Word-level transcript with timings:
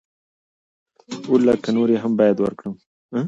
اووه 1.27 1.39
لکه 1.47 1.69
نورې 1.77 1.95
هم 2.03 2.13
بايد 2.19 2.37
ورکړم. 2.41 2.73